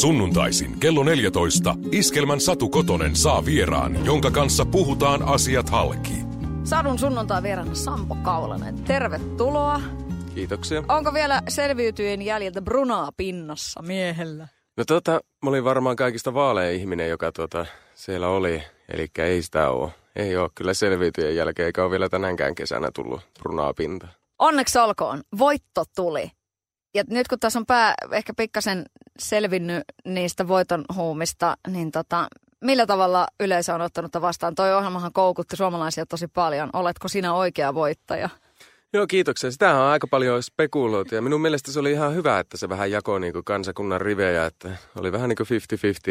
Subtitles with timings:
[0.00, 6.12] Sunnuntaisin kello 14 Iskelmän Satu Kotonen saa vieraan, jonka kanssa puhutaan asiat halki.
[6.64, 8.84] Sadun sunnuntai vieraana Sampo Kaulanen.
[8.84, 9.80] Tervetuloa.
[10.34, 10.84] Kiitoksia.
[10.88, 14.48] Onko vielä selviytyjen jäljiltä brunaa pinnassa miehellä?
[14.76, 18.62] No tota, mä olin varmaan kaikista vaalein ihminen, joka tota, siellä oli.
[18.88, 19.90] Eli ei sitä ole.
[20.16, 24.08] Ei ole kyllä selviytyjen jälkeen, eikä ole vielä tänäänkään kesänä tullut brunaa pinta.
[24.38, 25.22] Onneksi olkoon.
[25.38, 26.30] Voitto tuli.
[26.94, 28.84] Ja nyt kun tässä on pää ehkä pikkasen
[29.18, 32.28] selvinnyt niistä voiton huumista, niin tota,
[32.60, 34.54] millä tavalla yleisö on ottanut vastaan?
[34.54, 36.70] Toi ohjelmahan koukutti suomalaisia tosi paljon.
[36.72, 38.28] Oletko sinä oikea voittaja?
[38.92, 39.50] Joo, kiitoksia.
[39.50, 42.90] Sitä on aika paljon spekuloitu ja minun mielestä se oli ihan hyvä, että se vähän
[42.90, 45.46] jakoi niin kuin kansakunnan rivejä, että oli vähän niin kuin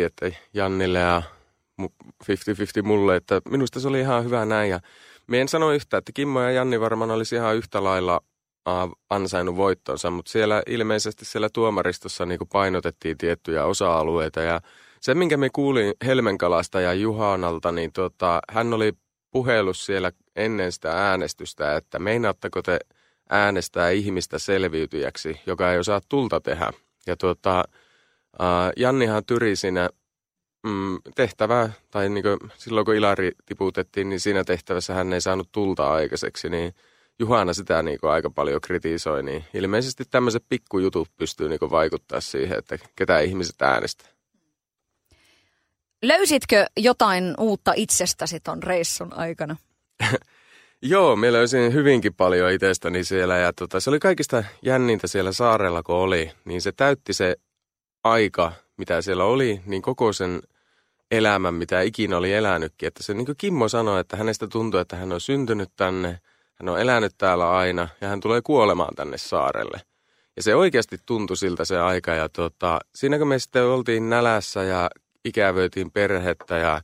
[0.02, 1.22] 50-50, että Jannille ja
[1.82, 1.88] 50-50
[2.84, 4.80] mulle, että minusta se oli ihan hyvä näin ja
[5.28, 8.22] me en sano yhtä, että Kimmo ja Janni varmaan olisi ihan yhtä lailla
[9.10, 14.62] ansainnut voittonsa, mutta siellä ilmeisesti siellä tuomaristossa niin painotettiin tiettyjä osa-alueita ja
[15.02, 18.94] se, minkä me kuulin Helmenkalasta ja Juhanalta, niin tota, hän oli
[19.32, 22.80] puhelus siellä ennen sitä äänestystä, että meinaatteko te
[23.30, 26.74] äänestää ihmistä selviytyjäksi, joka ei osaa tulta tehdä.
[27.08, 27.64] Ja tuota,
[28.78, 29.90] Jannihan tyri siinä
[30.64, 35.52] mm, tehtävää, tai niin kuin silloin kun Ilari tiputettiin, niin siinä tehtävässä hän ei saanut
[35.52, 36.74] tulta aikaiseksi, niin
[37.20, 42.22] Juhana sitä niin kuin aika paljon kritisoi, niin ilmeisesti tämmöiset pikkujutut pystyy niin kuin vaikuttaa
[42.22, 44.08] siihen, että ketä ihmiset äänestää.
[46.02, 49.56] Löysitkö jotain uutta itsestäsi ton reissun aikana?
[50.82, 55.84] Joo, me löysin hyvinkin paljon itsestäni siellä ja tota, se oli kaikista jännintä siellä saarella,
[55.84, 56.32] kun oli.
[56.46, 57.36] Niin se täytti se
[58.04, 60.42] aika, mitä siellä oli, niin koko sen
[61.12, 62.88] elämän, mitä ikinä oli elänytkin.
[62.88, 66.20] Että se niin kuin Kimmo sanoi, että hänestä tuntuu, että hän on syntynyt tänne,
[66.64, 69.82] hän on elänyt täällä aina ja hän tulee kuolemaan tänne saarelle.
[70.36, 74.64] Ja se oikeasti tuntui siltä se aika ja tota, siinä kun me sitten oltiin nälässä
[74.64, 74.90] ja
[75.26, 76.82] ikävöitiin perhettä ja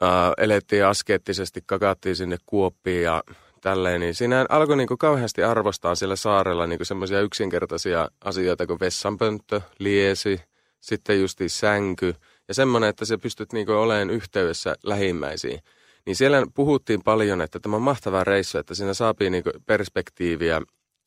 [0.00, 3.22] ää, elettiin askeettisesti, kakattiin sinne kuoppiin ja
[3.60, 8.80] tälleen, niin siinä alkoi niin kuin kauheasti arvostaa siellä saarella niin semmoisia yksinkertaisia asioita kuin
[8.80, 10.40] vessanpönttö, liesi,
[10.80, 12.14] sitten justi sänky
[12.48, 15.60] ja semmoinen, että sä pystyt niin kuin olemaan yhteydessä lähimmäisiin.
[16.06, 20.62] Niin siellä puhuttiin paljon, että tämä on mahtava reissu, että siinä saapii niin perspektiiviä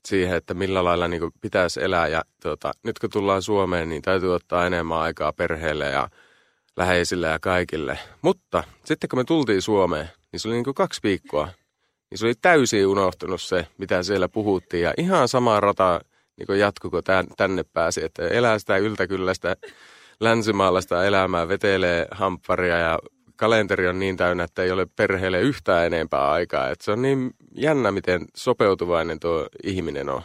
[0.06, 2.08] siihen, että millä lailla niin pitäisi elää.
[2.08, 6.10] Ja tuota, nyt kun tullaan Suomeen, niin täytyy ottaa enemmän aikaa perheelle ja
[6.78, 8.00] läheisille ja kaikille.
[8.22, 11.50] Mutta sitten kun me tultiin Suomeen, niin se oli niin kaksi viikkoa.
[12.10, 14.84] Niin se oli täysin unohtunut se, mitä siellä puhuttiin.
[14.84, 16.02] Ja ihan sama rata
[16.38, 17.04] niin jatku, kun
[17.38, 18.06] tänne pääsi.
[18.06, 19.56] Että elää sitä yltäkylläistä
[20.20, 23.00] länsimaalaista elämää, vetelee hampparia ja
[23.40, 26.70] kalenteri on niin täynnä, että ei ole perheelle yhtään enempää aikaa.
[26.70, 30.22] Että se on niin jännä, miten sopeutuvainen tuo ihminen on.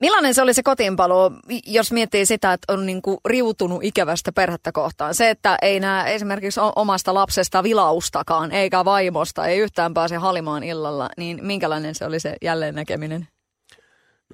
[0.00, 1.30] Millainen se oli se kotiinpaluu,
[1.66, 5.14] jos miettii sitä, että on niin kuin riutunut ikävästä perhettä kohtaan?
[5.14, 11.08] Se, että ei näe esimerkiksi omasta lapsesta vilaustakaan, eikä vaimosta, ei yhtään pääse halimaan illalla,
[11.16, 13.28] niin minkälainen se oli se jälleen näkeminen?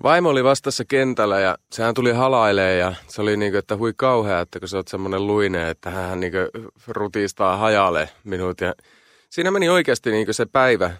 [0.02, 3.92] Vaimo oli vastassa kentällä ja sehän tuli halailee ja se oli niin kuin, että hui
[3.96, 6.32] kauhea, että kun sä oot semmoinen luine, että hän niin
[6.86, 8.60] rutistaa hajalle minut.
[8.60, 8.74] Ja
[9.30, 10.90] siinä meni oikeasti niin se päivä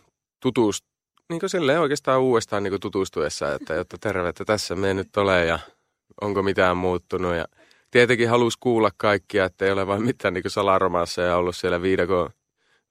[0.43, 0.84] tutust,
[1.28, 5.59] niin kuin oikeastaan uudestaan niin tutustuessa, että jotta terve, että tässä me nyt ole ja
[6.21, 7.34] onko mitään muuttunut.
[7.34, 7.44] Ja
[7.91, 12.31] tietenkin halusi kuulla kaikkia, että ei ole vain mitään niin salaromassa ja ollut siellä viidako,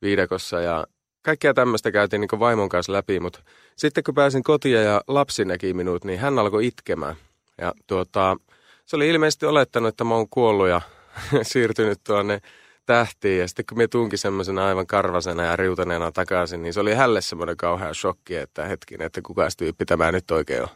[0.02, 0.88] viidakossa ja
[1.22, 3.40] kaikkea tämmöistä käytiin niin vaimon kanssa läpi, mutta
[3.76, 7.16] sitten kun pääsin kotiin ja lapsi näki minut, niin hän alkoi itkemään.
[7.62, 8.38] Ja tuota,
[8.86, 10.82] se oli ilmeisesti olettanut, että mä oon kuollut ja
[11.42, 12.42] siirtynyt tuonne
[12.86, 13.40] tähtiin.
[13.40, 17.22] Ja sitten kun me tunkin semmoisena aivan karvasena ja riutaneena takaisin, niin se oli hälle
[17.22, 20.70] semmoinen kauhea shokki, että hetkin, että kuka tyyppi tämä nyt oikein on.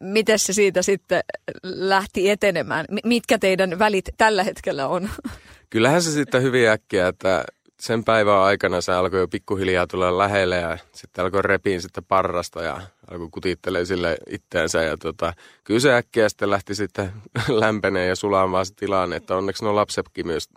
[0.00, 1.20] Miten se siitä sitten
[1.62, 2.86] lähti etenemään?
[3.04, 5.10] Mitkä teidän välit tällä hetkellä on?
[5.70, 7.44] Kyllähän se sitten hyvin äkkiä, että
[7.82, 12.62] sen päivän aikana se alkoi jo pikkuhiljaa tulla lähelle ja sitten alkoi repiin sitten parrasta
[12.62, 14.82] ja alkoi kutittelee sille itteensä.
[14.82, 15.32] Ja tota,
[15.64, 17.12] kyllä se äkkiä sitten lähti sitten
[17.48, 20.48] lämpeneen ja sulamaan se tilanne, että onneksi nuo lapsetkin myös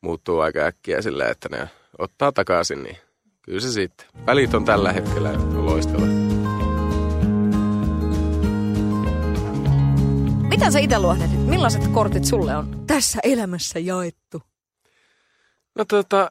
[0.00, 2.96] muuttuu aika äkkiä silleen, että ne ottaa takaisin, niin
[3.42, 4.06] kyllä se sitten.
[4.26, 6.06] Välit on tällä hetkellä loistava.
[10.48, 11.46] Mitä sä itse luohdit?
[11.46, 14.42] Millaiset kortit sulle on tässä elämässä jaettu?
[15.74, 16.30] No tota,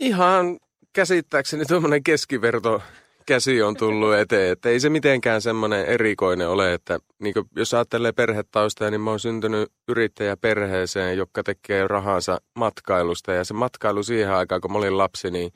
[0.00, 0.58] Ihan
[0.92, 2.82] käsittääkseni tuommoinen keskiverto
[3.26, 8.12] käsi on tullut eteen, että ei se mitenkään semmoinen erikoinen ole, että niin jos ajattelee
[8.12, 14.60] perhetausta, niin mä oon syntynyt yrittäjäperheeseen, joka tekee rahansa matkailusta ja se matkailu siihen aikaan,
[14.60, 15.52] kun mä olin lapsi, niin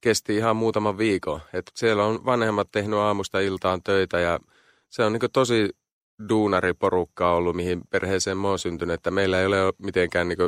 [0.00, 1.40] kesti ihan muutaman viikon.
[1.52, 4.38] Et siellä on vanhemmat tehnyt aamusta iltaan töitä ja
[4.90, 5.70] se on niin tosi
[6.28, 10.38] duunariporukkaa ollut, mihin perheeseen mä oon syntynyt, että meillä ei ole mitenkään niin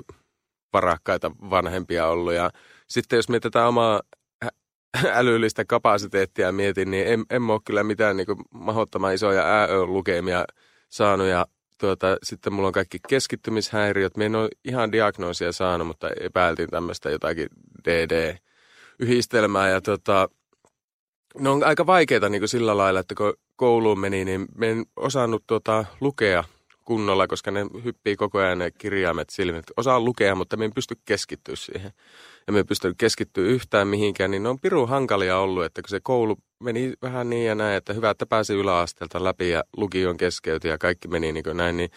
[0.73, 2.33] varakkaita vanhempia ollut.
[2.33, 2.51] Ja
[2.87, 4.01] sitten jos mietitään omaa
[5.13, 10.45] älyllistä kapasiteettia mietin, niin en, en ole kyllä mitään niin mahdottoman isoja ääö-lukemia
[10.89, 11.47] saanut ja
[11.79, 14.17] tuota, sitten mulla on kaikki keskittymishäiriöt.
[14.17, 17.49] Me en ole ihan diagnoosia saanut, mutta epäiltiin tämmöistä jotakin
[17.85, 20.29] DD-yhdistelmää ja tuota,
[21.39, 25.45] ne on aika vaikeita niin sillä lailla, että kun kouluun meni, niin me en osannut
[25.47, 26.45] tuota, lukea
[26.85, 29.65] kunnolla, koska ne hyppii koko ajan ne kirjaimet silmät.
[29.77, 31.93] Osaan lukea, mutta me en pysty keskittyä siihen.
[32.47, 35.89] Ja me en pysty keskittyä yhtään mihinkään, niin ne on pirun hankalia ollut, että kun
[35.89, 40.17] se koulu meni vähän niin ja näin, että hyvä, että pääsi yläasteelta läpi ja lukion
[40.17, 41.91] keskeytyi ja kaikki meni niin kuin näin, niin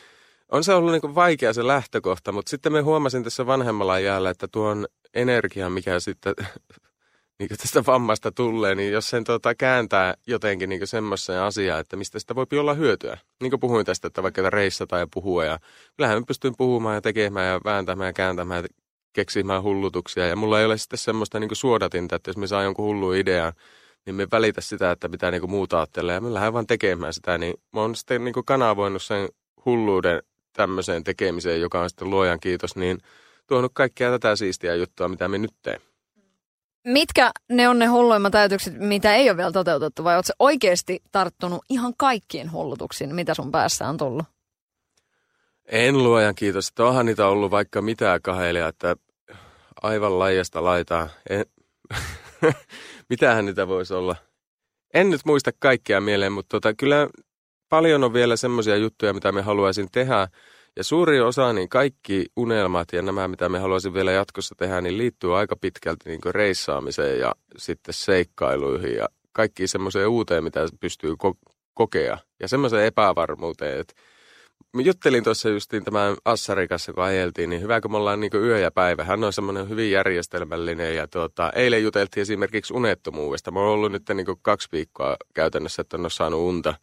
[0.52, 4.48] on se ollut niin vaikea se lähtökohta, mutta sitten me huomasin tässä vanhemmalla jäällä, että
[4.48, 6.34] tuon energian, mikä sitten
[7.40, 12.20] niin tästä vammasta tulee, niin jos sen tuota, kääntää jotenkin niin semmoiseen asiaan, että mistä
[12.20, 13.18] sitä voi olla hyötyä.
[13.42, 15.60] Niin kuin puhuin tästä, että vaikka reissata ja puhua ja
[15.98, 18.66] kyllähän mä pystyn puhumaan ja tekemään ja vääntämään ja kääntämään
[19.14, 20.28] keksimään hullutuksia.
[20.28, 23.54] Ja mulla ei ole sitten semmoista niin suodatinta, että jos me saa jonkun hullu idean,
[24.06, 27.38] niin me välitä sitä, että pitää niin muuta ajatella ja me lähden vaan tekemään sitä.
[27.38, 29.30] Niin mä oon sitten niin kanavoinut sen
[29.66, 30.24] hulluuden
[30.54, 32.98] tämmöiseen tekemiseen, joka on sitten luojan kiitos, niin
[33.48, 35.88] tuonut kaikkea tätä siistiä juttua, mitä me nyt teemme.
[36.86, 41.66] Mitkä ne on ne hulluimmat ajatukset, mitä ei ole vielä toteutettu, vai oletko oikeasti tarttunut
[41.70, 44.26] ihan kaikkiin hullutuksiin, mitä sun päässä on tullut?
[45.68, 46.68] En luojan kiitos.
[46.68, 48.96] Että onhan niitä ollut vaikka mitään kahelia, että
[49.82, 51.10] aivan laijasta laitaa.
[51.30, 51.46] En...
[53.10, 54.16] Mitähän niitä voisi olla?
[54.94, 57.10] En nyt muista kaikkia mieleen, mutta tota, kyllä
[57.70, 60.28] paljon on vielä semmoisia juttuja, mitä me haluaisin tehdä–
[60.78, 64.98] ja suuri osa, niin kaikki unelmat ja nämä, mitä me haluaisin vielä jatkossa tehdä, niin
[64.98, 71.54] liittyy aika pitkälti niin reissaamiseen ja sitten seikkailuihin ja kaikki semmoiseen uuteen, mitä pystyy ko-
[71.74, 72.18] kokea.
[72.40, 73.94] Ja semmoiseen epävarmuuteen, että
[74.74, 78.32] Mä juttelin tuossa justiin tämän Assari kanssa, kun ajeltiin, niin hyvä, kun me ollaan niin
[78.36, 79.04] yö ja päivä.
[79.04, 83.52] Hän on semmoinen hyvin järjestelmällinen ja tuota, eilen juteltiin esimerkiksi unettomuudesta.
[83.52, 86.74] Mä oon ollut nyt niin kaksi viikkoa käytännössä, että en ole saanut unta.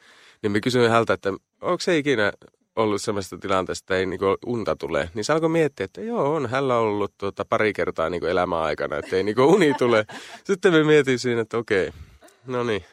[0.42, 2.32] Niin mä kysyin häneltä, että onko se ikinä
[2.76, 6.50] ollut sellaista tilanteesta, että ei niinku unta tule, niin se alkoi miettiä, että joo, on
[6.50, 10.06] hänellä ollut tuota pari kertaa niinku elämän aikana, että ei niinku uni tule.
[10.44, 11.90] Sitten me mietin siinä, että okei,
[12.46, 12.84] no niin,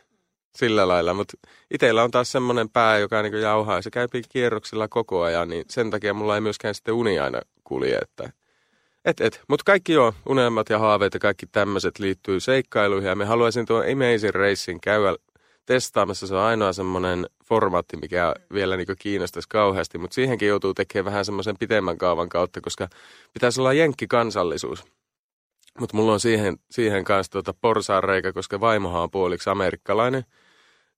[0.56, 1.14] sillä lailla.
[1.14, 1.38] Mutta
[1.72, 5.66] itsellä on taas semmoinen pää, joka niinku jauhaa ja se käy kierroksilla koko ajan, niin
[5.70, 7.98] sen takia mulla ei myöskään sitten uni aina kulje.
[7.98, 8.30] Että
[9.06, 9.42] et, et.
[9.48, 13.84] Mutta kaikki joo, unelmat ja haaveet ja kaikki tämmöiset liittyy seikkailuihin ja me haluaisin tuon
[13.92, 15.16] Amazing Racein käydä
[15.66, 16.28] testaamassa.
[16.28, 21.26] Se on ainoa semmoinen formaatti, mikä vielä niin kiinnostaisi kauheasti, mutta siihenkin joutuu tekemään vähän
[21.26, 22.88] semmoisen pitemmän kaavan kautta, koska
[23.34, 24.84] pitäisi olla jenkkikansallisuus.
[25.80, 30.26] Mutta mulla on siihen, siihen kanssa tuota porsaanreikä, koska vaimohan on puoliksi amerikkalainen.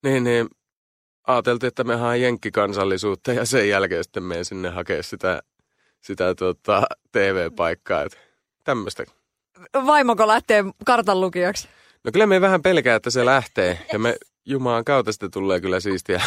[0.03, 0.47] Niin, niin
[1.27, 5.41] ajateltiin, että me haen jenkkikansallisuutta ja sen jälkeen sitten menen sinne hakea sitä,
[6.01, 8.07] sitä tuota, TV-paikkaa.
[8.63, 9.03] Tämmöistä.
[9.73, 11.67] Vaimoko lähtee kartanlukijaksi?
[12.03, 13.85] No kyllä me vähän pelkää, että se lähtee.
[13.93, 14.15] Ja me
[14.45, 16.21] Jumalan kautta sitten tulee kyllä siistiä.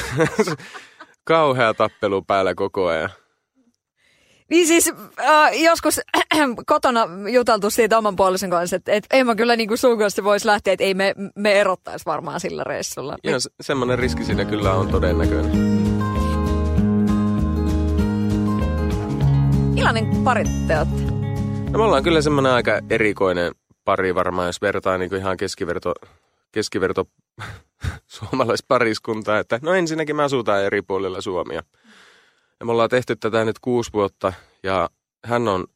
[1.25, 3.11] Kauhea tappelu päällä koko ajan.
[4.50, 9.34] Niin siis äh, joskus äh, kotona juteltu siitä oman puolison kanssa, että et, ei mä
[9.34, 13.16] kyllä niin kuin sun kanssa voisi lähteä, että ei me, me erottaisi varmaan sillä reissulla.
[13.25, 15.56] Ihan se, semmoinen riski siinä kyllä on todennäköinen.
[19.75, 21.02] Millainen pari te olette?
[21.70, 23.52] No me ollaan kyllä semmoinen aika erikoinen
[23.85, 25.94] pari varmaan, jos vertaa niin kuin ihan keskiverto,
[26.52, 27.04] keskiverto
[28.06, 31.62] suomalaispariskuntaa, että no ensinnäkin me asutaan eri puolilla Suomia.
[32.60, 34.32] Ja me ollaan tehty tätä nyt kuusi vuotta
[34.62, 34.90] ja
[35.25, 35.66] hän on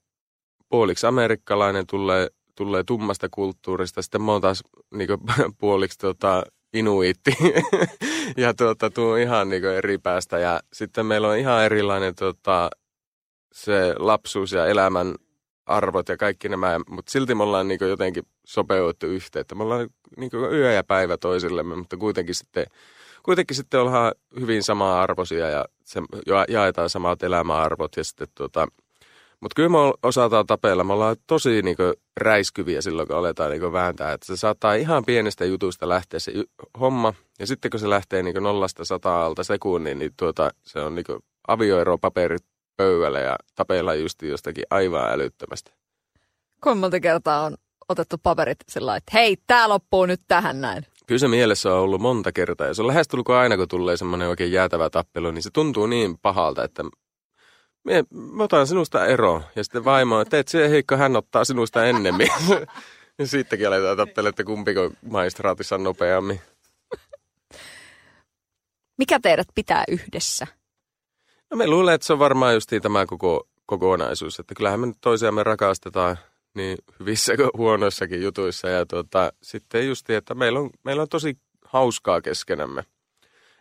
[0.69, 4.03] puoliksi amerikkalainen, tulee, tulee tummasta kulttuurista.
[4.03, 4.63] Sitten mä oon taas
[4.95, 5.21] niin kuin,
[5.61, 7.37] puoliksi tota, inuitti
[8.37, 10.39] ja tuota, tuu ihan niin kuin, eri päästä.
[10.39, 12.71] Ja sitten meillä on ihan erilainen tota,
[13.53, 15.15] se lapsuus ja elämän
[15.67, 19.89] arvot ja kaikki nämä, mutta silti me ollaan niin jotenkin sopeuttu yhteen, että me ollaan
[20.17, 22.67] niin yö ja päivä toisillemme, mutta kuitenkin sitten,
[23.23, 26.01] kuitenkin sitten ollaan hyvin samaa arvoisia ja se,
[26.49, 28.69] jaetaan samat elämäarvot ja sitten tuota,
[29.41, 30.85] mutta kyllä me osataan tapella.
[30.85, 31.77] Me ollaan tosi niin
[32.17, 34.13] räiskyviä silloin, kun aletaan niin vääntää.
[34.13, 36.33] Että se saattaa ihan pienestä jutusta lähteä se
[36.81, 37.15] homma.
[37.39, 41.05] Ja sitten kun se lähtee niin nollasta alta sekunnin, niin tuota, se on niin
[41.49, 42.45] avioeropaperit
[42.77, 45.73] pöydälle ja tapella just jostakin aivan älyttömästi.
[46.61, 47.55] Kuinka monta kertaa on
[47.89, 50.87] otettu paperit sillä että hei, tämä loppuu nyt tähän näin?
[51.11, 52.67] Kyllä se mielessä on ollut monta kertaa.
[52.67, 56.19] Ja se on lähestulkoon aina, kun tulee semmoinen oikein jäätävä tappelu, niin se tuntuu niin
[56.19, 56.83] pahalta, että
[57.85, 59.43] me, mä otan sinusta ero.
[59.57, 62.29] Ja sitten vaimo, että teet se heikko, hän ottaa sinusta ennemmin.
[63.19, 66.41] ja siitäkin aletaan tappella, että kumpiko maistraatissa on nopeammin.
[68.99, 70.47] Mikä teidät pitää yhdessä?
[71.51, 74.99] No me luulen, että se on varmaan just tämä koko kokonaisuus, että kyllähän me nyt
[75.01, 76.17] toisiamme rakastetaan
[76.55, 78.69] niin hyvissä kuin huonoissakin jutuissa.
[78.69, 82.85] Ja tuota, sitten just, että meillä on, meillä on tosi hauskaa keskenämme.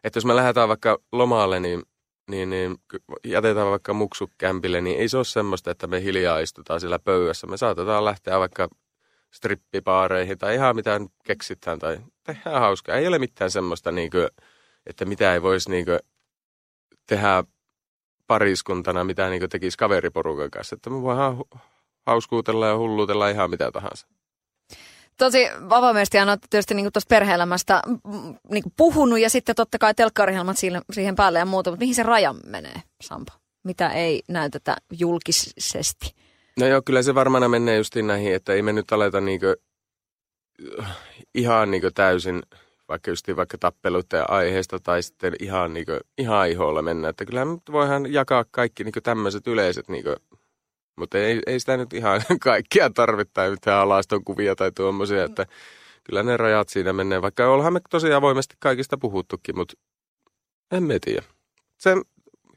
[0.04, 1.84] Että jos me lähdetään vaikka lomaalle, niin,
[2.30, 2.78] niin, niin
[3.26, 7.48] jätetään vaikka muksukämpille, niin ei se ole semmoista, että me hiljaa istutaan siellä pöydässä.
[7.48, 8.68] Me saatetaan lähteä vaikka
[9.32, 12.96] strippipaareihin tai ihan mitä keksitään tai tehdään hauskaa.
[12.96, 14.28] Ei ole mitään semmoista, niin kuin,
[14.86, 16.00] että mitä ei voisi niin kuin,
[17.08, 17.44] tehdä
[18.28, 20.76] pariskuntana, mitä niin tekisi kaveriporukan kanssa.
[20.76, 21.38] Että me voidaan
[22.10, 24.08] hauskuutella ja hulluutella ihan mitä tahansa.
[25.18, 27.82] Tosi avoimesti ja tietysti niin tuosta perhe-elämästä
[28.50, 30.58] niin puhunut ja sitten totta kai telkkarihjelmat
[30.94, 33.32] siihen päälle ja muuta, mutta mihin se raja menee, Sampo?
[33.64, 36.16] Mitä ei näytetä julkisesti?
[36.60, 39.56] No joo, kyllä se varmaan menee justiin näihin, että ei me nyt aleta niinkö,
[41.36, 42.44] ihan niinkö täysin
[42.90, 47.10] vaikka just vaikka tappeluiden aiheesta tai sitten ihan, niin kuin, ihan iholla mennä.
[47.10, 50.16] Että kyllähän voidaan jakaa kaikki niin tämmöiset yleiset, niin kuin,
[51.00, 55.46] mutta ei, ei sitä nyt ihan kaikkia tarvitse tai mitään alaston kuvia tai tuommoisia, että
[56.04, 59.74] kyllä ne rajat siinä menee, vaikka ollaan me tosi avoimesti kaikista puhuttukin, mutta
[60.72, 61.24] en me tiedä.
[61.78, 61.96] Se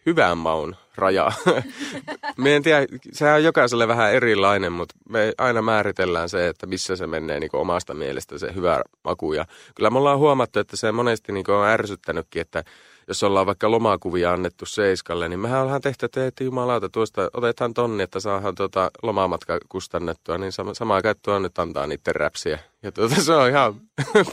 [0.07, 1.33] hyvän maun raja.
[2.37, 6.97] me en tiedä, sehän on jokaiselle vähän erilainen, mutta me aina määritellään se, että missä
[6.97, 9.33] se menee niin omasta mielestä se hyvä maku.
[9.33, 9.45] Ja
[9.75, 12.65] kyllä me ollaan huomattu, että se monesti niin on ärsyttänytkin, että
[13.09, 17.75] jos ollaan vaikka lomakuvia annettu Seiskalle, niin mehän ollaan tehty, että, että jumalauta, tuosta otetaan
[17.75, 22.59] tonni, että saadaan tuota lomamatka kustannettua, niin sama, samaa tuo nyt antaa niiden räpsiä.
[22.83, 23.75] Ja tuota, se on ihan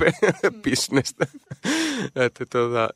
[0.64, 1.28] bisnestä.
[2.16, 2.90] että tuota,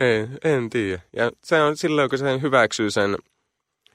[0.00, 1.02] ei, en tiedä.
[1.16, 3.16] Ja se on silloin, kun se hyväksyy sen,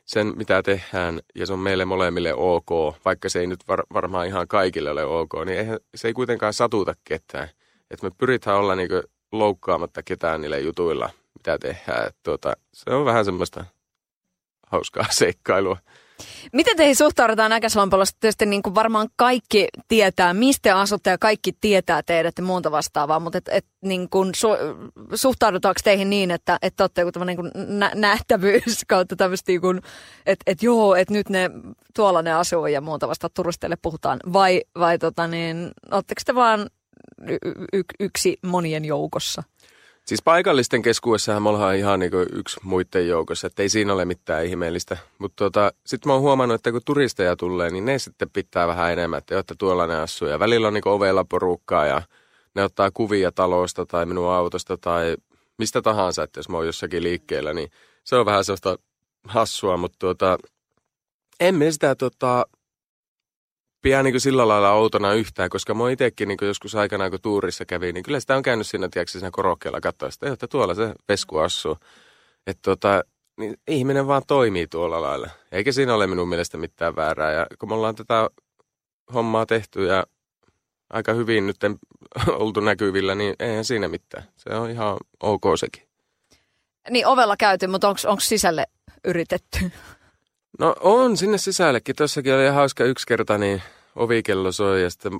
[0.05, 2.69] sen, mitä tehdään, ja se on meille molemmille ok,
[3.05, 6.53] vaikka se ei nyt var, varmaan ihan kaikille ole ok, niin eihän, se ei kuitenkaan
[6.53, 7.49] satuta ketään.
[7.91, 12.07] Että me pyritään olla niinku loukkaamatta ketään niille jutuilla, mitä tehdään.
[12.07, 13.65] Et tuota, se on vähän semmoista
[14.67, 15.77] hauskaa seikkailua.
[16.53, 18.17] Miten teihin suhtaudutaan Äkäslampalossa?
[18.19, 23.19] Tietysti niin kuin varmaan kaikki tietää, mistä asutte ja kaikki tietää teidät ja muuta vastaavaa,
[23.19, 24.47] mutta et, et, niin kuin su,
[25.15, 29.81] suhtaudutaanko teihin niin, että, että olette joku niin kuin nä- nähtävyys kautta tämmöistä niin
[30.25, 31.51] että, että joo, että nyt ne
[31.95, 36.69] tuolla ne asuu ja muuta vasta turisteille puhutaan, vai, vai tota niin, oletteko te vaan
[37.73, 39.43] y- yksi monien joukossa?
[40.05, 44.45] Siis paikallisten keskuudessahan me ollaan ihan niin yksi muiden joukossa, että ei siinä ole mitään
[44.45, 44.97] ihmeellistä.
[45.19, 48.91] Mutta tota, sitten mä oon huomannut, että kun turisteja tulee, niin ne sitten pitää vähän
[48.91, 50.27] enemmän, että jotta tuolla ne asuu.
[50.27, 52.01] Ja välillä on niin ovella porukkaa ja
[52.55, 55.15] ne ottaa kuvia talosta tai minun autosta tai
[55.57, 57.69] mistä tahansa, että jos mä oon jossakin liikkeellä, niin
[58.03, 58.77] se on vähän sellaista
[59.23, 60.37] hassua, mutta tuota,
[61.39, 62.45] emme sitä tota,
[63.87, 67.93] pidä niin sillä lailla outona yhtään, koska mä itsekin niin joskus aikanaan, kun tuurissa kävi,
[67.93, 71.37] niin kyllä sitä on käynyt siinä, tiedätkö, siinä korokkeella katsoa sitä, että tuolla se pesku
[71.37, 71.77] asuu.
[72.47, 73.03] Että tota,
[73.39, 75.29] niin ihminen vaan toimii tuolla lailla.
[75.51, 77.31] Eikä siinä ole minun mielestä mitään väärää.
[77.31, 78.29] Ja kun me ollaan tätä
[79.13, 80.05] hommaa tehty ja
[80.89, 81.57] aika hyvin nyt
[82.43, 84.23] oltu näkyvillä, niin eihän siinä mitään.
[84.35, 85.87] Se on ihan ok sekin.
[86.89, 88.65] Niin ovella käyty, mutta onko sisälle
[89.05, 89.71] yritetty?
[90.59, 91.95] No on sinne sisällekin.
[91.95, 93.61] Tossakin oli hauska yksi kerta, niin
[93.97, 95.11] ovikello soi ja sitten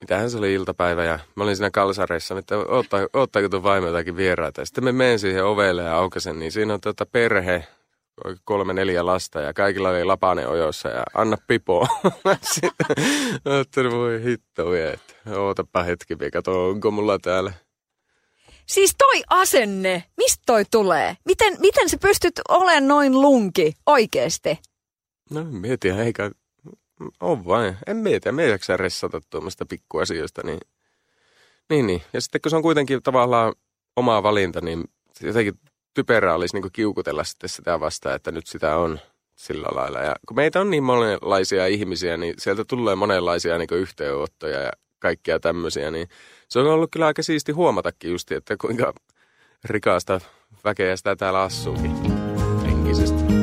[0.00, 4.16] mitähän se oli iltapäivä ja mä olin siinä kalsareissa, että ottaa, ottaako tuon vaimo jotakin
[4.16, 4.60] vieraita.
[4.60, 7.64] Ja sitten me menen siihen ovelle ja aukasen, niin siinä on tuota perhe,
[8.44, 11.86] kolme neljä lasta ja kaikilla oli lapane ojossa ja anna pipo.
[13.62, 17.52] sitten voi hitto että ootapa hetki, kato onko mulla täällä.
[18.66, 21.16] Siis toi asenne, mistä toi tulee?
[21.24, 24.58] Miten, miten sä pystyt olemaan noin lunki oikeesti?
[25.30, 26.30] No mietin, eikä
[27.20, 27.76] on vain.
[27.86, 30.42] En mieti, me ei jaksa ressata tuommoista pikkuasioista.
[30.44, 30.60] Niin,
[31.70, 32.02] niin, niin.
[32.12, 33.54] Ja sitten kun se on kuitenkin tavallaan
[33.96, 34.84] oma valinta, niin
[35.22, 35.54] jotenkin
[35.94, 38.98] typerää olisi niin kiukutella sitten sitä vastaan, että nyt sitä on
[39.36, 39.98] sillä lailla.
[39.98, 45.40] Ja kun meitä on niin monenlaisia ihmisiä, niin sieltä tulee monenlaisia niin yhteenottoja ja kaikkia
[45.40, 46.08] tämmöisiä, niin
[46.48, 48.92] se on ollut kyllä aika siisti huomatakin just, että kuinka
[49.64, 50.20] rikasta
[50.64, 51.92] väkeä sitä täällä asuukin
[52.62, 53.37] henkisesti.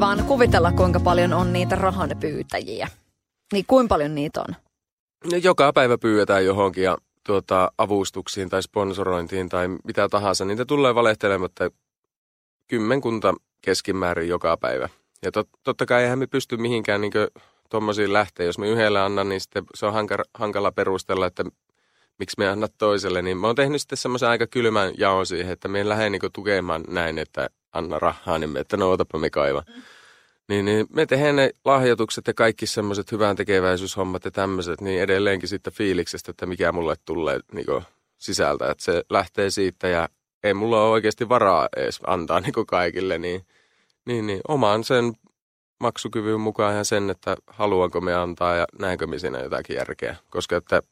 [0.00, 2.88] Vaan kuvitella, kuinka paljon on niitä rahanpyytäjiä.
[3.52, 4.56] Niin kuinka paljon niitä on?
[5.32, 10.44] No, joka päivä pyydetään johonkin ja tuota, avustuksiin tai sponsorointiin tai mitä tahansa.
[10.44, 11.70] Niitä tulee valehtelematta
[12.68, 14.88] kymmenkunta keskimäärin joka päivä.
[15.22, 17.12] Ja tot, totta kai eihän me pysty mihinkään niin
[17.70, 18.46] tuommoisiin lähteä.
[18.46, 21.44] Jos me yhdellä annan, niin sitten se on hankala, hankala perustella, että
[22.18, 23.22] miksi me annat toiselle.
[23.22, 26.22] Niin mä oon tehnyt sitten semmoisen aika kylmän jaon siihen, että me en lähde niin
[26.32, 29.62] tukemaan näin, että anna rahaa, niin me, että no otapa me kaiva.
[30.48, 35.48] Niin, niin me tehdään ne lahjoitukset ja kaikki semmoiset hyvän tekeväisyyshommat ja tämmöiset, niin edelleenkin
[35.48, 37.66] siitä fiiliksestä, että mikä mulle tulee niin
[38.18, 38.70] sisältä.
[38.70, 40.08] Että se lähtee siitä ja
[40.44, 43.46] ei mulla ole oikeasti varaa edes antaa niin kaikille, niin,
[44.06, 45.12] niin, niin oman sen
[45.80, 50.16] maksukyvyn mukaan ja sen, että haluanko me antaa ja näinkö me siinä jotakin järkeä.
[50.30, 50.82] Koska että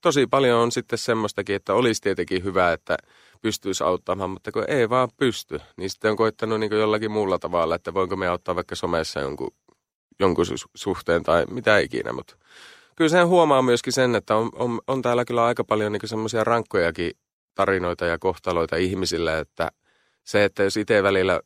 [0.00, 2.96] tosi paljon on sitten semmoistakin, että olisi tietenkin hyvä, että
[3.42, 7.74] pystyisi auttamaan, mutta kun ei vaan pysty, niin sitten on koittanut niin jollakin muulla tavalla,
[7.74, 9.54] että voinko me auttaa vaikka somessa jonkun,
[10.20, 12.36] jonkun suhteen tai mitä ikinä, mutta
[12.96, 16.44] kyllä sen huomaa myöskin sen, että on, on, on täällä kyllä aika paljon niin semmoisia
[16.44, 17.12] rankkojakin
[17.54, 19.70] tarinoita ja kohtaloita ihmisille, että
[20.24, 21.40] se, että jos itse välillä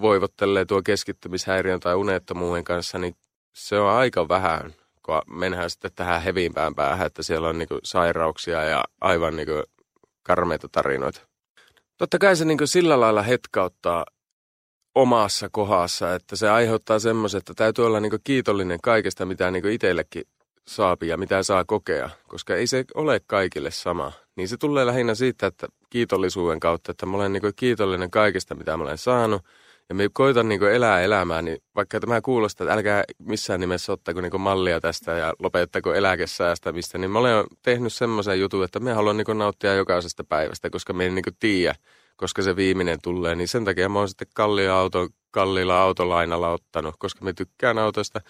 [0.00, 3.16] voivottelee tuo keskittymishäiriön tai unettomuuden kanssa, niin
[3.52, 4.74] se on aika vähän,
[5.06, 9.62] kun mennään sitten tähän hevimpään päähän, että siellä on niinku sairauksia ja aivan niinku
[10.22, 11.20] karmeita tarinoita.
[11.96, 14.06] Totta kai se niinku sillä lailla hetkauttaa
[14.94, 20.24] omassa kohdassa, että se aiheuttaa semmoisen, että täytyy olla niinku kiitollinen kaikesta, mitä niinku itsellekin
[20.66, 24.12] saapi ja mitä saa kokea, koska ei se ole kaikille sama.
[24.36, 28.76] Niin se tulee lähinnä siitä, että kiitollisuuden kautta, että mä olen niinku kiitollinen kaikesta, mitä
[28.76, 29.42] mä olen saanut–
[29.88, 34.20] ja me koitan niin elää elämää, niin vaikka tämä kuulostaa, että älkää missään nimessä ottako
[34.20, 39.16] niin mallia tästä ja lopettako eläkesäästämistä, niin mä olen tehnyt semmoisen jutun, että me haluan
[39.16, 41.74] niin nauttia jokaisesta päivästä, koska me en niin tiedä,
[42.16, 43.34] koska se viimeinen tulee.
[43.34, 48.20] Niin sen takia mä oon sitten kalliilla, auto, kalliilla autolainalla ottanut, koska me tykkään autosta.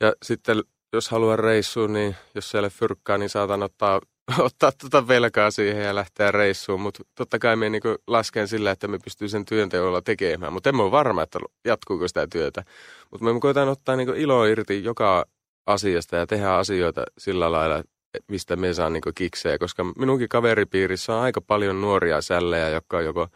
[0.00, 0.62] Ja sitten
[0.92, 4.00] jos haluan reissuun, niin jos siellä fyrkkaa, niin saatan ottaa
[4.38, 8.88] ottaa tuota velkaa siihen ja lähteä reissuun, mutta totta kai me niinku lasken sillä, että
[8.88, 12.64] me pystyy sen työnteolla tekemään, mutta en ole varma, että jatkuuko sitä työtä.
[13.10, 15.24] Mutta me koetaan ottaa niinku ilo irti joka
[15.66, 17.82] asiasta ja tehdä asioita sillä lailla,
[18.28, 23.04] mistä me saa niinku kiksejä, koska minunkin kaveripiirissä on aika paljon nuoria sällejä, jotka on
[23.04, 23.28] joko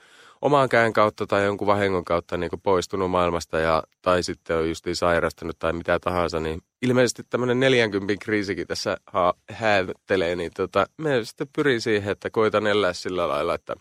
[0.42, 4.96] omaan käen kautta tai jonkun vahingon kautta niin poistunut maailmasta ja, tai sitten on justiin
[4.96, 8.96] sairastunut tai mitä tahansa, niin ilmeisesti tämmöinen 40 kriisikin tässä
[9.50, 13.74] häättelee, niin tota, me sitten pyrin siihen, että koitan elää sillä lailla, että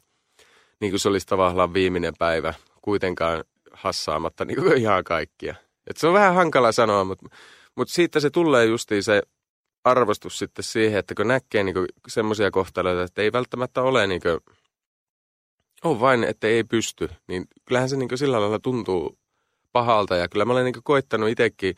[0.80, 5.56] niin kuin se olisi tavallaan viimeinen päivä, kuitenkaan hassaamatta niin kuin ihan kaikkia.
[5.88, 7.26] Et se on vähän hankala sanoa, mutta,
[7.76, 9.21] mutta siitä se tulee justiin se
[9.84, 11.76] arvostus sitten siihen, että kun näkee niin
[12.08, 14.39] semmoisia kohtaloita, että ei välttämättä ole niin kuin,
[15.84, 19.17] on vain, että ei pysty, niin kyllähän se niin sillä lailla tuntuu
[19.72, 20.15] pahalta.
[20.15, 21.76] Ja kyllä mä olen niin koittanut itsekin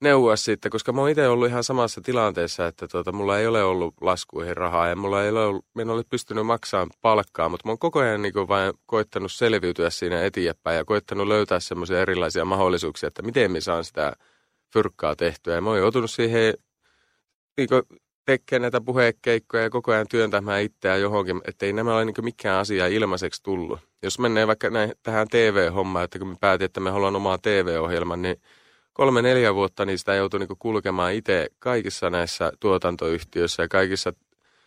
[0.00, 3.62] neuvoa siitä, koska mä oon itse ollut ihan samassa tilanteessa, että tuota, mulla ei ole
[3.62, 7.70] ollut laskuihin rahaa ja mulla ei ole ollut, en ole pystynyt maksamaan palkkaa, mutta mä
[7.70, 13.06] oon koko ajan niin vain koittanut selviytyä siinä eteenpäin ja koittanut löytää semmoisia erilaisia mahdollisuuksia,
[13.06, 14.12] että miten me saan sitä
[14.72, 15.54] fyrkkaa tehtyä.
[15.54, 16.54] Ja mä oon joutunut siihen
[17.56, 17.68] niin
[18.26, 22.58] tekemään näitä puhekeikkoja ja koko ajan työntämään itseään johonkin, että ei nämä ole niin mikään
[22.58, 23.80] asia ilmaiseksi tullut.
[24.02, 28.22] Jos menee vaikka näin, tähän TV-hommaan, että kun me päätin, että me haluan omaa TV-ohjelman,
[28.22, 28.36] niin
[28.92, 34.12] kolme neljä vuotta niin sitä joutui niin kulkemaan itse kaikissa näissä tuotantoyhtiöissä ja kaikissa,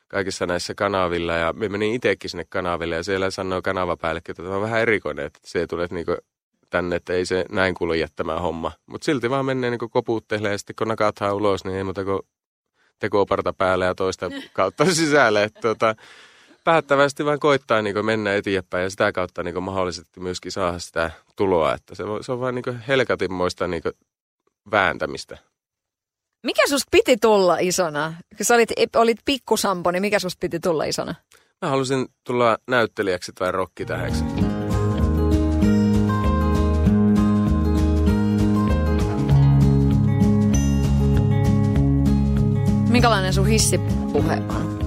[0.08, 1.34] kaikissa näissä kanavilla.
[1.34, 5.26] Ja me menin itsekin sinne kanaville ja siellä sanoi kanavapäällikkö, että tämä on vähän erikoinen,
[5.26, 6.06] että se tulee niin
[6.70, 8.72] tänne, että ei se näin kuulu jättämään homma.
[8.86, 12.20] Mutta silti vaan menee niin koputtelee ja sitten kun nakataan ulos, niin ei muuta kuin
[13.04, 15.44] tekoparta päälle ja toista kautta sisälle.
[15.44, 15.96] Että tuota,
[16.64, 21.74] päättävästi vaan koittaa niin mennä eteenpäin ja sitä kautta niin mahdollisesti myöskin saada sitä tuloa.
[21.74, 23.84] Että se, on, se on vaan niin helkatinmoista niin
[24.72, 25.38] vääntämistä.
[26.44, 28.14] Mikä susta piti tulla isona?
[28.38, 31.16] Kun sä olit, olit pikkusampo, niin mikä susta piti tulla isona?
[31.62, 34.24] Mä halusin tulla näyttelijäksi tai rokkitähäksi.
[43.04, 44.80] Minkälainen sun hissipuhe on?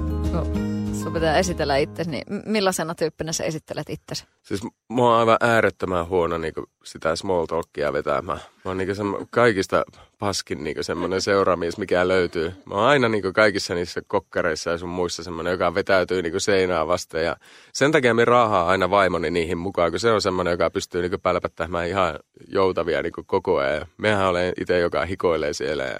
[1.02, 4.24] Sun pitää esitellä itsesi, niin millaisena tyyppinä sä esittelet itsesi?
[4.42, 6.52] Siis mä oon aivan äärettömän huono niin
[6.84, 8.38] sitä small talkia vetämään.
[8.38, 9.84] Mä oon niin semmo, kaikista
[10.18, 12.52] paskin niin semmoinen seuraamies, mikä löytyy.
[12.64, 16.86] Mä oon aina niin kaikissa niissä kokkareissa ja sun muissa semmoinen, joka vetäytyy niin seinää
[16.86, 17.24] vasten.
[17.24, 17.36] Ja
[17.72, 21.20] sen takia me raahaa aina vaimoni niihin mukaan, kun se on semmoinen, joka pystyy niin
[21.22, 23.86] pälpättämään ihan joutavia niin koko ajan.
[23.96, 25.98] Mehän olen itse, joka hikoilee siellä ja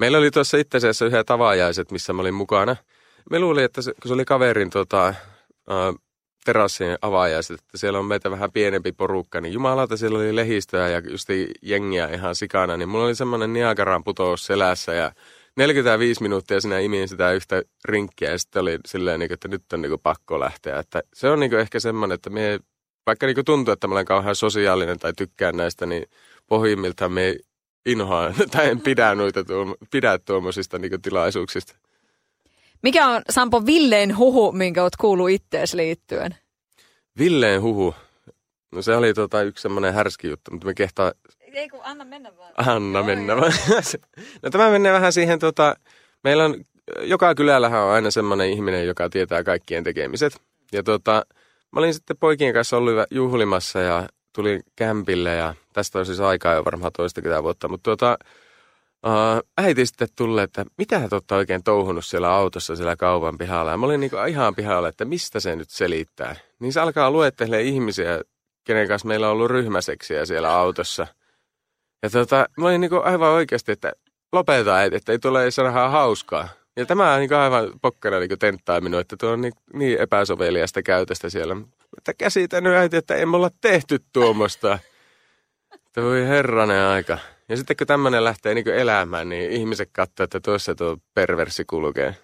[0.00, 2.76] Meillä oli tuossa itse asiassa yhä tavajaiset, missä mä olin mukana.
[3.30, 5.14] Me luulin, että se, kun se oli kaverin tota, äh,
[6.44, 10.98] terassin avaajaiset, että siellä on meitä vähän pienempi porukka, niin jumalauta siellä oli lehistöä ja
[11.10, 11.28] just
[11.62, 15.12] jengiä ihan sikana, niin mulla oli semmoinen Niagaran putous selässä ja
[15.56, 20.00] 45 minuuttia sinä imin sitä yhtä rinkkiä ja sitten oli silleen, että nyt on niin
[20.02, 20.78] pakko lähteä.
[20.78, 22.60] Että se on niin ehkä semmoinen, että me,
[23.06, 26.06] vaikka tuntuu, että mä olen kauhean sosiaalinen tai tykkään näistä, niin
[26.46, 27.36] pohjimmiltaan me
[27.86, 31.76] inhoan tai en pidä, noita tuom- pidä tuommoisista niinku tilaisuuksista.
[32.82, 36.36] Mikä on Sampo Villeen huhu, minkä oot kuullut ittees liittyen?
[37.18, 37.94] Villeen huhu?
[38.72, 42.36] No se oli tota yksi semmoinen härski juttu, mutta me kehtaa Ei kun anna mennä
[42.36, 42.52] vaan.
[42.56, 43.52] Anna mennä vaan.
[44.42, 45.74] No tämä menee vähän siihen, tota,
[46.24, 46.64] meillä on,
[47.02, 50.40] joka kylällähän on aina semmoinen ihminen, joka tietää kaikkien tekemiset.
[50.72, 51.26] Ja tota,
[51.72, 56.54] mä olin sitten poikien kanssa ollut juhlimassa ja tulin kämpille ja tästä on siis aikaa
[56.54, 58.18] jo varmaan toistakymmentä vuotta, mutta tuota,
[59.06, 63.70] Uh, äiti sitten tulee, että mitä te olette oikein touhunut siellä autossa siellä kaupan pihalla.
[63.70, 66.36] Ja mä olin niin ihan pihalla, että mistä se nyt selittää.
[66.58, 68.20] Niin se alkaa luettelemaan ihmisiä,
[68.64, 71.06] kenen kanssa meillä on ollut ryhmäseksiä siellä autossa.
[72.02, 73.92] Ja tota, mä olin niin aivan oikeasti, että
[74.32, 76.48] lopeta äiti, että ei tule sanoa hauskaa.
[76.80, 80.82] Ja tämä on niin aivan pokkana niin tenttaa minua, että tuo on niin, niin epäsoveliasta
[80.82, 81.56] käytöstä siellä.
[81.98, 84.78] Että käsitä nyt äiti, että emme olla tehty tuommoista.
[85.96, 87.18] Voi herranen aika.
[87.48, 92.16] Ja sitten kun tämmöinen lähtee niin elämään, niin ihmiset katsoo, että tuossa tuo perversi kulkee.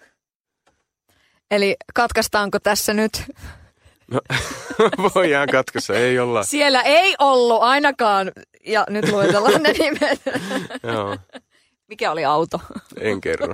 [1.51, 3.23] Eli katkaistaanko tässä nyt?
[4.11, 4.21] No,
[5.15, 6.43] voidaan katkaista, ei olla.
[6.43, 8.31] Siellä ei ollut ainakaan,
[8.65, 10.21] ja nyt luetellaan ne nimet.
[10.83, 11.17] Joo.
[11.89, 12.59] Mikä oli auto?
[12.99, 13.53] En kerro.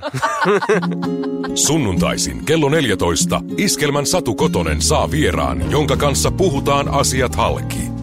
[1.66, 7.93] Sunnuntaisin kello 14 Iskelmän Satu Kotonen saa vieraan, jonka kanssa puhutaan asiat halki.